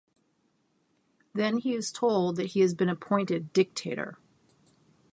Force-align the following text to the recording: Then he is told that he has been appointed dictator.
Then 1.35 1.59
he 1.59 1.75
is 1.75 1.91
told 1.91 2.35
that 2.37 2.47
he 2.53 2.61
has 2.61 2.73
been 2.73 2.89
appointed 2.89 3.53
dictator. 3.53 4.17